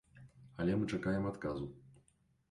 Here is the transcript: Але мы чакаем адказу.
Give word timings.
Але 0.61 0.77
мы 0.83 0.87
чакаем 0.95 1.27
адказу. 1.31 1.67